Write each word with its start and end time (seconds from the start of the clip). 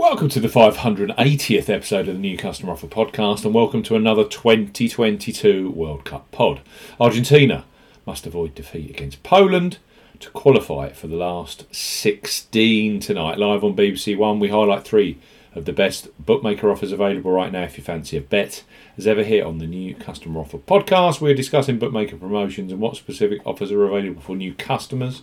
Welcome 0.00 0.30
to 0.30 0.40
the 0.40 0.48
580th 0.48 1.68
episode 1.68 2.08
of 2.08 2.14
the 2.14 2.20
New 2.20 2.38
Customer 2.38 2.72
Offer 2.72 2.86
Podcast, 2.86 3.44
and 3.44 3.52
welcome 3.52 3.82
to 3.82 3.96
another 3.96 4.24
2022 4.24 5.72
World 5.72 6.06
Cup 6.06 6.30
pod. 6.30 6.62
Argentina 6.98 7.66
must 8.06 8.26
avoid 8.26 8.54
defeat 8.54 8.88
against 8.88 9.22
Poland 9.22 9.76
to 10.20 10.30
qualify 10.30 10.88
for 10.88 11.06
the 11.06 11.16
last 11.16 11.66
16 11.74 12.98
tonight. 13.00 13.38
Live 13.38 13.62
on 13.62 13.76
BBC 13.76 14.16
One, 14.16 14.40
we 14.40 14.48
highlight 14.48 14.84
three 14.84 15.18
of 15.54 15.66
the 15.66 15.72
best 15.74 16.08
bookmaker 16.18 16.70
offers 16.70 16.92
available 16.92 17.32
right 17.32 17.52
now 17.52 17.64
if 17.64 17.76
you 17.76 17.84
fancy 17.84 18.16
a 18.16 18.22
bet. 18.22 18.64
As 18.96 19.06
ever, 19.06 19.22
here 19.22 19.44
on 19.44 19.58
the 19.58 19.66
New 19.66 19.94
Customer 19.94 20.40
Offer 20.40 20.58
Podcast, 20.58 21.20
we're 21.20 21.34
discussing 21.34 21.78
bookmaker 21.78 22.16
promotions 22.16 22.72
and 22.72 22.80
what 22.80 22.96
specific 22.96 23.42
offers 23.44 23.70
are 23.70 23.84
available 23.84 24.22
for 24.22 24.34
new 24.34 24.54
customers. 24.54 25.22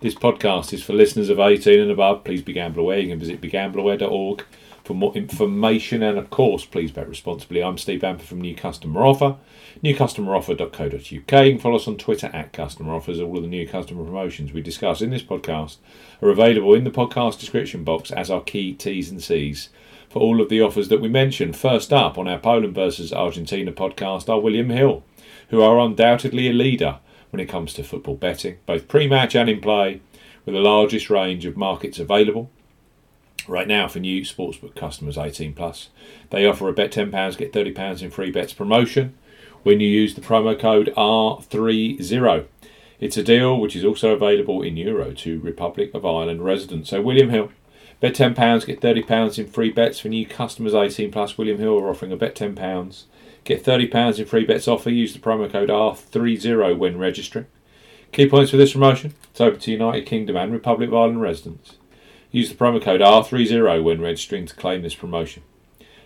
This 0.00 0.14
podcast 0.14 0.72
is 0.72 0.84
for 0.84 0.92
listeners 0.92 1.28
of 1.28 1.40
18 1.40 1.80
and 1.80 1.90
above. 1.90 2.22
Please 2.22 2.40
be 2.40 2.52
gamble 2.52 2.82
aware. 2.82 3.00
You 3.00 3.08
can 3.08 3.18
visit 3.18 3.40
begambleaware.org 3.40 4.44
for 4.84 4.94
more 4.94 5.12
information 5.16 6.04
and, 6.04 6.16
of 6.16 6.30
course, 6.30 6.64
please 6.64 6.92
bet 6.92 7.08
responsibly. 7.08 7.64
I'm 7.64 7.78
Steve 7.78 8.02
Bamper 8.02 8.22
from 8.22 8.40
New 8.40 8.54
Customer 8.54 9.04
Offer, 9.04 9.34
newcustomeroffer.co.uk. 9.82 11.04
You 11.10 11.20
can 11.20 11.58
follow 11.58 11.74
us 11.74 11.88
on 11.88 11.96
Twitter 11.96 12.30
at 12.32 12.52
Customer 12.52 12.94
Offers. 12.94 13.18
All 13.18 13.38
of 13.38 13.42
the 13.42 13.48
new 13.48 13.66
customer 13.66 14.04
promotions 14.04 14.52
we 14.52 14.62
discuss 14.62 15.02
in 15.02 15.10
this 15.10 15.24
podcast 15.24 15.78
are 16.22 16.30
available 16.30 16.74
in 16.74 16.84
the 16.84 16.92
podcast 16.92 17.40
description 17.40 17.82
box 17.82 18.12
as 18.12 18.30
our 18.30 18.40
key 18.40 18.74
T's 18.74 19.10
and 19.10 19.20
C's 19.20 19.68
for 20.08 20.22
all 20.22 20.40
of 20.40 20.48
the 20.48 20.60
offers 20.60 20.86
that 20.90 21.00
we 21.00 21.08
mentioned. 21.08 21.56
First 21.56 21.92
up 21.92 22.16
on 22.16 22.28
our 22.28 22.38
Poland 22.38 22.76
versus 22.76 23.12
Argentina 23.12 23.72
podcast 23.72 24.28
are 24.28 24.38
William 24.38 24.70
Hill, 24.70 25.02
who 25.48 25.60
are 25.60 25.80
undoubtedly 25.80 26.46
a 26.46 26.52
leader 26.52 27.00
when 27.30 27.40
it 27.40 27.48
comes 27.48 27.74
to 27.74 27.82
football 27.82 28.16
betting, 28.16 28.58
both 28.66 28.88
pre 28.88 29.06
match 29.06 29.34
and 29.34 29.48
in 29.48 29.60
play, 29.60 30.00
with 30.44 30.54
the 30.54 30.60
largest 30.60 31.10
range 31.10 31.44
of 31.44 31.56
markets 31.56 31.98
available. 31.98 32.50
Right 33.46 33.68
now, 33.68 33.88
for 33.88 33.98
new 33.98 34.22
sportsbook 34.22 34.74
customers 34.74 35.16
18 35.16 35.54
plus, 35.54 35.88
they 36.30 36.46
offer 36.46 36.68
a 36.68 36.72
bet 36.72 36.92
£10, 36.92 37.38
get 37.38 37.52
£30 37.52 38.02
in 38.02 38.10
free 38.10 38.30
bets 38.30 38.52
promotion 38.52 39.14
when 39.62 39.80
you 39.80 39.88
use 39.88 40.14
the 40.14 40.20
promo 40.20 40.58
code 40.58 40.92
R30. 40.96 42.46
It's 43.00 43.16
a 43.16 43.22
deal 43.22 43.58
which 43.58 43.76
is 43.76 43.84
also 43.84 44.12
available 44.12 44.62
in 44.62 44.76
Euro 44.76 45.12
to 45.12 45.40
Republic 45.40 45.92
of 45.94 46.04
Ireland 46.04 46.44
residents. 46.44 46.90
So, 46.90 47.00
William 47.00 47.30
Hill, 47.30 47.50
bet 48.00 48.14
£10, 48.14 48.66
get 48.66 48.80
£30 48.80 49.38
in 49.38 49.46
free 49.46 49.70
bets 49.70 50.00
for 50.00 50.08
new 50.08 50.26
customers 50.26 50.74
18 50.74 51.10
plus. 51.10 51.36
William 51.36 51.58
Hill 51.58 51.78
are 51.78 51.90
offering 51.90 52.12
a 52.12 52.16
bet 52.16 52.34
£10 52.34 53.04
Get 53.48 53.64
£30 53.64 54.18
in 54.18 54.26
free 54.26 54.44
bets 54.44 54.68
offer. 54.68 54.90
Use 54.90 55.14
the 55.14 55.18
promo 55.18 55.50
code 55.50 55.70
R30 55.70 56.76
when 56.76 56.98
registering. 56.98 57.46
Key 58.12 58.28
points 58.28 58.50
for 58.50 58.58
this 58.58 58.74
promotion. 58.74 59.14
It's 59.30 59.40
open 59.40 59.60
to 59.60 59.72
United 59.72 60.04
Kingdom 60.04 60.36
and 60.36 60.52
Republic 60.52 60.88
of 60.88 60.94
Ireland 60.94 61.22
residents. 61.22 61.76
Use 62.30 62.50
the 62.50 62.56
promo 62.56 62.82
code 62.82 63.00
R30 63.00 63.82
when 63.82 64.02
registering 64.02 64.44
to 64.44 64.54
claim 64.54 64.82
this 64.82 64.94
promotion. 64.94 65.42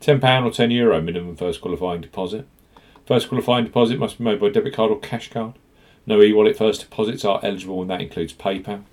£10 0.00 0.16
or 0.46 0.50
€10 0.50 0.72
Euro 0.72 1.02
minimum 1.02 1.36
first 1.36 1.60
qualifying 1.60 2.00
deposit. 2.00 2.46
First 3.06 3.28
qualifying 3.28 3.66
deposit 3.66 3.98
must 3.98 4.16
be 4.16 4.24
made 4.24 4.40
by 4.40 4.48
debit 4.48 4.74
card 4.74 4.90
or 4.90 4.98
cash 4.98 5.30
card. 5.30 5.58
No 6.06 6.22
e 6.22 6.32
wallet 6.32 6.56
first 6.56 6.80
deposits 6.80 7.24
are 7.24 7.40
eligible, 7.42 7.82
and 7.82 7.90
that 7.90 8.00
includes 8.00 8.32
PayPal. 8.32 8.84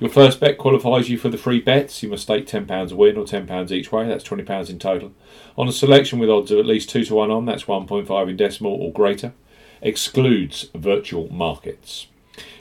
Your 0.00 0.10
first 0.10 0.40
bet 0.40 0.58
qualifies 0.58 1.08
you 1.08 1.16
for 1.16 1.28
the 1.28 1.38
free 1.38 1.60
bets. 1.60 2.02
You 2.02 2.08
must 2.08 2.24
stake 2.24 2.46
£10 2.46 2.90
a 2.90 2.96
win 2.96 3.16
or 3.16 3.24
£10 3.24 3.70
each 3.70 3.92
way, 3.92 4.08
that's 4.08 4.24
£20 4.24 4.68
in 4.68 4.78
total. 4.78 5.12
On 5.56 5.68
a 5.68 5.72
selection 5.72 6.18
with 6.18 6.28
odds 6.28 6.50
of 6.50 6.58
at 6.58 6.66
least 6.66 6.90
2 6.90 7.04
to 7.04 7.14
1 7.14 7.30
on, 7.30 7.46
that's 7.46 7.64
1.5 7.64 8.28
in 8.28 8.36
decimal 8.36 8.72
or 8.72 8.92
greater. 8.92 9.32
Excludes 9.80 10.68
virtual 10.74 11.32
markets. 11.32 12.08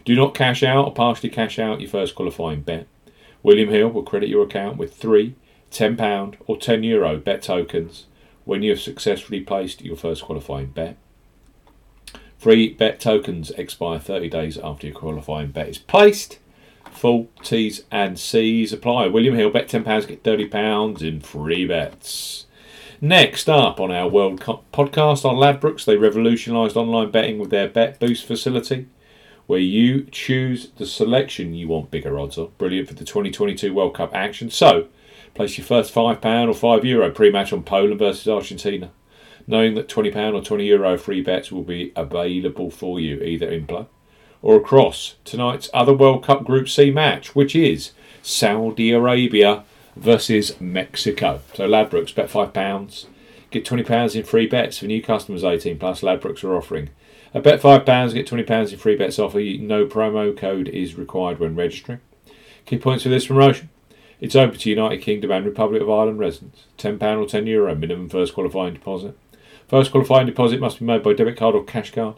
Do 0.05 0.15
not 0.15 0.35
cash 0.35 0.61
out 0.63 0.85
or 0.85 0.93
partially 0.93 1.29
cash 1.29 1.57
out 1.57 1.81
your 1.81 1.89
first 1.89 2.15
qualifying 2.15 2.61
bet. 2.61 2.87
William 3.43 3.69
Hill 3.69 3.89
will 3.89 4.03
credit 4.03 4.29
your 4.29 4.43
account 4.43 4.77
with 4.77 4.95
three 4.95 5.35
£10 5.71 6.35
or 6.47 6.57
€10 6.57 6.83
Euro 6.85 7.17
bet 7.17 7.41
tokens 7.41 8.05
when 8.45 8.61
you 8.61 8.71
have 8.71 8.79
successfully 8.79 9.39
placed 9.39 9.81
your 9.81 9.95
first 9.95 10.23
qualifying 10.23 10.67
bet. 10.67 10.97
Free 12.37 12.73
bet 12.73 12.99
tokens 12.99 13.51
expire 13.51 13.99
30 13.99 14.29
days 14.29 14.57
after 14.57 14.87
your 14.87 14.95
qualifying 14.95 15.51
bet 15.51 15.69
is 15.69 15.77
placed. 15.77 16.39
Full 16.91 17.29
T's 17.43 17.83
and 17.91 18.19
C's 18.19 18.71
apply. 18.71 19.07
William 19.07 19.35
Hill, 19.35 19.49
bet 19.49 19.67
£10, 19.67 20.07
get 20.07 20.23
£30 20.23 21.01
in 21.01 21.19
free 21.19 21.65
bets. 21.65 22.45
Next 23.03 23.49
up 23.49 23.79
on 23.79 23.91
our 23.91 24.07
World 24.07 24.39
Cup 24.39 24.63
podcast 24.71 25.25
on 25.25 25.35
Ladbrokes, 25.35 25.85
they 25.85 25.97
revolutionised 25.97 26.77
online 26.77 27.09
betting 27.09 27.39
with 27.39 27.49
their 27.49 27.67
Bet 27.67 27.99
Boost 27.99 28.25
facility, 28.25 28.87
where 29.47 29.59
you 29.59 30.03
choose 30.11 30.69
the 30.77 30.85
selection 30.85 31.55
you 31.55 31.67
want 31.67 31.89
bigger 31.89 32.19
odds 32.19 32.37
on. 32.37 32.51
Brilliant 32.59 32.87
for 32.87 32.93
the 32.93 33.03
2022 33.03 33.73
World 33.73 33.95
Cup 33.95 34.13
action. 34.13 34.51
So, 34.51 34.87
place 35.33 35.57
your 35.57 35.65
first 35.65 35.91
£5 35.91 36.23
or 36.23 36.53
€5 36.53 36.83
Euro 36.83 37.09
pre 37.09 37.31
match 37.31 37.51
on 37.51 37.63
Poland 37.63 37.97
versus 37.97 38.27
Argentina, 38.27 38.91
knowing 39.47 39.73
that 39.73 39.89
£20 39.89 40.35
or 40.35 40.41
€20 40.41 40.67
Euro 40.67 40.95
free 40.95 41.21
bets 41.21 41.51
will 41.51 41.63
be 41.63 41.91
available 41.95 42.69
for 42.69 42.99
you 42.99 43.19
either 43.21 43.49
in 43.49 43.65
play 43.65 43.87
or 44.41 44.55
across 44.55 45.15
tonight's 45.23 45.69
other 45.73 45.93
World 45.93 46.23
Cup 46.23 46.43
Group 46.43 46.67
C 46.67 46.91
match, 46.91 47.35
which 47.35 47.55
is 47.55 47.91
Saudi 48.23 48.91
Arabia 48.91 49.63
versus 49.95 50.59
Mexico. 50.59 51.41
So 51.53 51.67
Ladbrokes 51.67 52.15
bet 52.15 52.29
five 52.29 52.53
pounds, 52.53 53.07
get 53.49 53.65
twenty 53.65 53.83
pounds 53.83 54.15
in 54.15 54.23
free 54.23 54.47
bets 54.47 54.79
for 54.79 54.85
new 54.85 55.01
customers 55.01 55.43
eighteen 55.43 55.77
plus. 55.77 56.01
Ladbrokes 56.01 56.43
are 56.43 56.55
offering 56.55 56.89
a 57.33 57.41
bet 57.41 57.61
five 57.61 57.85
pounds, 57.85 58.13
get 58.13 58.27
twenty 58.27 58.43
pounds 58.43 58.73
in 58.73 58.79
free 58.79 58.95
bets 58.95 59.19
offer. 59.19 59.39
No 59.39 59.85
promo 59.85 60.35
code 60.35 60.67
is 60.67 60.95
required 60.95 61.39
when 61.39 61.55
registering. 61.55 61.99
Key 62.65 62.77
points 62.77 63.03
for 63.03 63.09
this 63.09 63.27
promotion. 63.27 63.69
It's 64.19 64.35
open 64.35 64.59
to 64.59 64.69
United 64.69 65.01
Kingdom 65.01 65.31
and 65.31 65.45
Republic 65.45 65.81
of 65.81 65.89
Ireland 65.89 66.19
residents. 66.19 66.65
£10 66.77 67.01
or 67.01 67.25
€10 67.25 67.47
Euro 67.47 67.73
minimum 67.73 68.07
first 68.07 68.35
qualifying 68.35 68.75
deposit. 68.75 69.17
First 69.67 69.89
qualifying 69.89 70.27
deposit 70.27 70.59
must 70.59 70.77
be 70.77 70.85
made 70.85 71.01
by 71.01 71.13
debit 71.13 71.37
card 71.37 71.55
or 71.55 71.63
cash 71.63 71.91
card. 71.91 72.17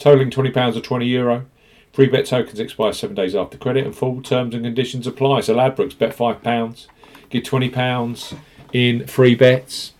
totaling 0.00 0.30
£20 0.30 0.76
or 0.76 0.80
€20 0.80 1.08
Euro. 1.10 1.46
Free 1.92 2.06
bet 2.06 2.26
tokens 2.26 2.58
expire 2.58 2.92
seven 2.92 3.14
days 3.14 3.34
after 3.34 3.58
credit, 3.58 3.84
and 3.84 3.94
full 3.94 4.22
terms 4.22 4.54
and 4.54 4.64
conditions 4.64 5.06
apply. 5.06 5.42
So 5.42 5.54
Ladbrokes 5.54 5.96
bet 5.96 6.16
£5, 6.16 6.86
get 7.30 7.44
£20 7.44 8.34
in 8.72 9.06
free 9.06 9.34
bets. 9.34 9.92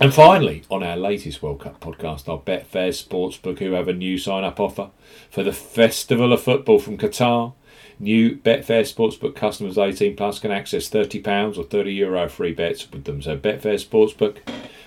And 0.00 0.14
finally, 0.14 0.62
on 0.70 0.82
our 0.82 0.96
latest 0.96 1.42
World 1.42 1.60
Cup 1.60 1.80
podcast, 1.80 2.28
our 2.28 2.38
Betfair 2.38 2.90
Sportsbook, 2.90 3.58
who 3.58 3.72
have 3.72 3.88
a 3.88 3.92
new 3.92 4.16
sign 4.16 4.42
up 4.42 4.58
offer 4.58 4.88
for 5.30 5.42
the 5.42 5.52
Festival 5.52 6.32
of 6.32 6.42
Football 6.42 6.78
from 6.78 6.96
Qatar. 6.96 7.52
New 8.00 8.36
Betfair 8.36 8.82
Sportsbook 8.82 9.36
customers 9.36 9.78
18 9.78 10.16
plus 10.16 10.38
can 10.38 10.50
access 10.50 10.88
£30 10.88 11.58
or 11.58 11.64
€30 11.64 11.94
Euro 11.96 12.28
free 12.28 12.52
bets 12.52 12.90
with 12.90 13.04
them. 13.04 13.20
So 13.20 13.36
Betfair 13.36 13.78
Sportsbook, 13.78 14.38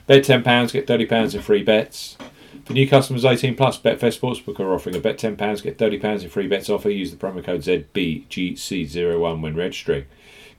bet 0.08 0.24
£10, 0.24 0.74
get 0.74 0.88
£30 0.88 1.36
in 1.36 1.42
free 1.42 1.64
bets. 1.64 2.18
For 2.64 2.74
new 2.74 2.88
customers 2.88 3.26
18 3.26 3.56
plus, 3.56 3.80
Betfair 3.80 4.18
Sportsbook 4.18 4.60
are 4.60 4.74
offering 4.74 4.96
a 4.96 5.00
bet 5.00 5.18
£10, 5.18 5.38
get 5.62 5.78
£30 5.78 6.24
in 6.24 6.30
free 6.30 6.48
bets 6.48 6.70
offer. 6.70 6.90
Use 6.90 7.12
the 7.12 7.18
promo 7.18 7.44
code 7.44 7.62
ZBGC01 7.62 9.42
when 9.42 9.56
registering. 9.56 10.06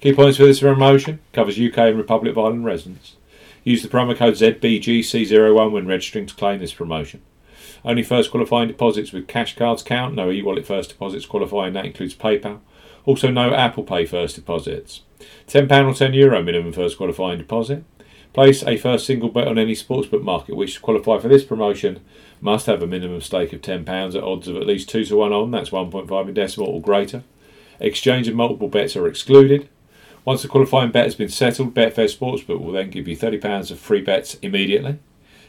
Key 0.01 0.13
points 0.13 0.37
for 0.37 0.45
this 0.45 0.61
promotion 0.61 1.21
covers 1.33 1.59
UK 1.59 1.79
and 1.79 1.97
Republic 1.97 2.33
of 2.33 2.39
Ireland 2.39 2.65
residents. 2.65 3.17
Use 3.65 3.83
the 3.83 3.89
promo 3.89 4.17
code 4.17 4.35
ZBGC01 4.35 5.73
when 5.73 5.87
registering 5.87 6.27
to 6.27 6.35
claim 6.35 6.61
this 6.61 6.75
promotion. 6.75 7.23
Only 7.85 8.03
first 8.03 8.31
qualifying 8.31 8.69
deposits 8.69 9.13
with 9.13 9.27
cash 9.27 9.57
cards 9.57 9.83
count. 9.83 10.15
No 10.15 10.31
e-wallet 10.31 10.67
first 10.67 10.91
deposits 10.91 11.27
qualifying. 11.27 11.73
That 11.73 11.87
includes 11.87 12.15
PayPal. 12.15 12.61
Also, 13.05 13.31
no 13.31 13.55
Apple 13.55 13.85
Pay 13.85 14.05
first 14.07 14.37
deposits. 14.37 15.03
£10 15.47 15.65
or 15.65 15.93
€10 15.93 16.15
Euro 16.15 16.43
minimum 16.43 16.73
first 16.73 16.97
qualifying 16.97 17.39
deposit. 17.39 17.85
Place 18.33 18.63
a 18.63 18.77
first 18.77 19.07
single 19.07 19.31
bet 19.31 19.49
on 19.49 19.59
any 19.59 19.75
sportsbook 19.75 20.23
market 20.23 20.57
which 20.57 20.83
qualify 20.83 21.19
for 21.19 21.29
this 21.29 21.45
promotion 21.45 22.01
must 22.41 22.67
have 22.67 22.83
a 22.83 22.87
minimum 22.87 23.21
stake 23.21 23.53
of 23.53 23.63
£10 23.63 24.15
at 24.15 24.23
odds 24.23 24.47
of 24.47 24.57
at 24.57 24.67
least 24.67 24.89
2 24.91 25.07
to 25.07 25.17
1 25.17 25.33
on, 25.33 25.51
that's 25.51 25.71
1.5 25.71 26.29
in 26.29 26.35
decimal 26.35 26.69
or 26.69 26.81
greater. 26.81 27.23
Exchange 27.81 28.29
of 28.29 28.35
multiple 28.35 28.69
bets 28.69 28.97
are 28.97 29.07
excluded. 29.07 29.69
Once 30.25 30.43
the 30.43 30.49
qualifying 30.49 30.91
bet 30.91 31.05
has 31.05 31.15
been 31.15 31.29
settled, 31.29 31.75
Betfair 31.75 32.13
Sportsbook 32.13 32.61
will 32.61 32.73
then 32.73 32.91
give 32.91 33.07
you 33.07 33.17
£30 33.17 33.71
of 33.71 33.79
free 33.79 34.01
bets 34.01 34.35
immediately. 34.43 34.99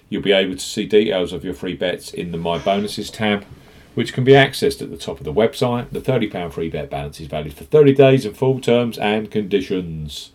You'll 0.10 0.22
be 0.22 0.32
able 0.32 0.54
to 0.54 0.60
see 0.60 0.86
details 0.86 1.34
of 1.34 1.44
your 1.44 1.54
free 1.54 1.74
bets 1.74 2.14
in 2.14 2.32
the 2.32 2.38
My 2.38 2.60
Bonuses 2.60 3.10
tab, 3.10 3.44
which 3.96 4.14
can 4.14 4.24
be 4.24 4.34
accessed 4.34 4.82
at 4.82 4.92
the 4.92 4.98
top 4.98 5.18
of 5.18 5.26
the 5.26 5.34
website. 5.34 5.90
The 5.90 6.00
£30 6.00 6.54
free 6.54 6.70
bet 6.70 6.90
balance 6.90 7.20
is 7.20 7.28
valid 7.28 7.54
for 7.54 7.64
30 7.64 7.94
days 7.94 8.26
and 8.26 8.38
full 8.38 8.62
terms 8.62 8.98
and 8.98 9.32
conditions 9.32 10.32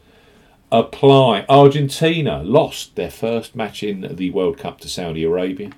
apply. 0.72 1.44
Argentina 1.48 2.42
lost 2.42 2.96
their 2.96 3.10
first 3.10 3.54
match 3.54 3.84
in 3.84 4.16
the 4.16 4.30
World 4.30 4.58
Cup 4.58 4.80
to 4.80 4.88
Saudi 4.88 5.22
Arabia. 5.22 5.70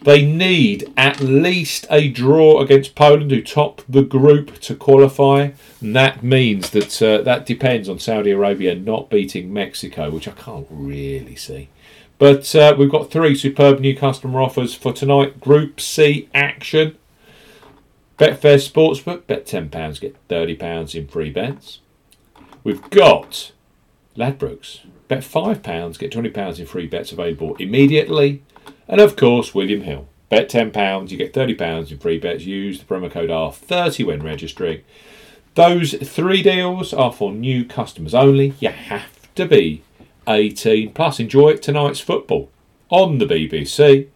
They 0.00 0.24
need 0.24 0.92
at 0.96 1.20
least 1.20 1.84
a 1.90 2.08
draw 2.08 2.60
against 2.60 2.94
Poland, 2.94 3.32
who 3.32 3.42
top 3.42 3.82
the 3.88 4.02
group 4.02 4.60
to 4.60 4.76
qualify. 4.76 5.50
And 5.80 5.96
that 5.96 6.22
means 6.22 6.70
that 6.70 7.02
uh, 7.02 7.22
that 7.22 7.44
depends 7.44 7.88
on 7.88 7.98
Saudi 7.98 8.30
Arabia 8.30 8.76
not 8.76 9.10
beating 9.10 9.52
Mexico, 9.52 10.08
which 10.10 10.28
I 10.28 10.32
can't 10.32 10.68
really 10.70 11.34
see. 11.34 11.68
But 12.16 12.54
uh, 12.54 12.76
we've 12.78 12.90
got 12.90 13.10
three 13.10 13.34
superb 13.34 13.80
new 13.80 13.96
customer 13.96 14.40
offers 14.40 14.72
for 14.74 14.92
tonight. 14.92 15.40
Group 15.40 15.80
C 15.80 16.28
action. 16.32 16.96
Betfair 18.18 18.58
Sportsbook, 18.58 19.28
bet 19.28 19.46
£10, 19.46 20.00
get 20.00 20.28
£30 20.28 20.94
in 20.96 21.06
free 21.06 21.30
bets. 21.30 21.78
We've 22.68 22.90
got 22.90 23.52
Ladbrokes, 24.14 24.80
bet 25.08 25.20
£5, 25.20 25.98
get 25.98 26.12
£20 26.12 26.58
in 26.58 26.66
free 26.66 26.86
bets 26.86 27.12
available 27.12 27.56
immediately. 27.56 28.42
And 28.86 29.00
of 29.00 29.16
course, 29.16 29.54
William 29.54 29.80
Hill. 29.80 30.06
Bet 30.28 30.50
£10, 30.50 31.10
you 31.10 31.16
get 31.16 31.32
£30 31.32 31.90
in 31.90 31.96
free 31.96 32.18
bets. 32.18 32.44
Use 32.44 32.78
the 32.78 32.84
promo 32.84 33.10
code 33.10 33.30
R30 33.30 34.04
when 34.04 34.22
registering. 34.22 34.82
Those 35.54 35.94
three 35.94 36.42
deals 36.42 36.92
are 36.92 37.10
for 37.10 37.32
new 37.32 37.64
customers 37.64 38.14
only. 38.14 38.52
You 38.60 38.68
have 38.68 39.34
to 39.36 39.46
be 39.46 39.82
18 40.28 40.92
plus. 40.92 41.18
Enjoy 41.18 41.56
tonight's 41.56 42.00
football 42.00 42.50
on 42.90 43.16
the 43.16 43.24
BBC. 43.24 44.08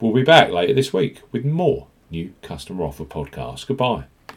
We'll 0.00 0.14
be 0.14 0.22
back 0.22 0.50
later 0.50 0.72
this 0.72 0.94
week 0.94 1.20
with 1.32 1.44
more 1.44 1.88
new 2.10 2.32
customer 2.40 2.84
offer 2.84 3.04
podcasts. 3.04 3.66
Goodbye. 3.66 4.04